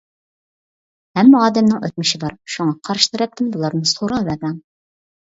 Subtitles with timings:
[1.17, 4.57] ھەممە ئادەمنىڭ ئۆتمۈشى بار، شۇڭا قارشى تەرەپتىن بۇلارنى سوراۋەرمەڭ.